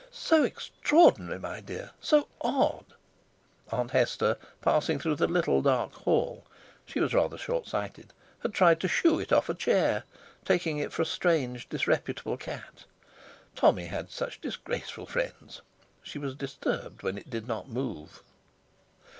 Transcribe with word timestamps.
"So, 0.11 0.41
extraordinary, 0.41 1.37
my 1.37 1.59
dear—so 1.61 2.27
odd," 2.41 2.85
Aunt 3.71 3.91
Hester, 3.91 4.35
passing 4.59 4.97
through 4.97 5.17
the 5.17 5.27
little, 5.27 5.61
dark 5.61 5.93
hall 5.93 6.43
(she 6.87 6.99
was 6.99 7.13
rather 7.13 7.37
short 7.37 7.67
sighted), 7.67 8.11
had 8.39 8.51
tried 8.51 8.79
to 8.79 8.87
"shoo" 8.87 9.19
it 9.19 9.31
off 9.31 9.47
a 9.47 9.53
chair, 9.53 10.03
taking 10.43 10.79
it 10.79 10.91
for 10.91 11.03
a 11.03 11.05
strange, 11.05 11.69
disreputable 11.69 12.35
cat—Tommy 12.37 13.85
had 13.85 14.09
such 14.09 14.41
disgraceful 14.41 15.05
friends! 15.05 15.61
She 16.01 16.17
was 16.17 16.33
disturbed 16.33 17.03
when 17.03 17.15
it 17.19 17.29
did 17.29 17.47
not 17.47 17.69
move. 17.69 18.23